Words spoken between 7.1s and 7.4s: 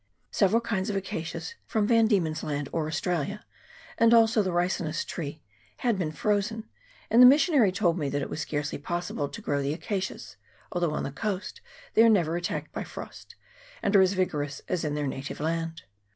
and the